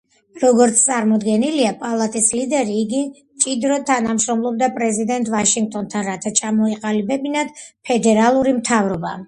[0.43, 7.57] როგორც წარმომადგენელთა პალატის ლიდერი, იგი მჭიდროდ თანამშრომლობდა პრეზიდენტ ვაშინგტონთან, რათა ჩამოეყალიბებინათ
[7.91, 9.17] ფედერალური მთავრობა.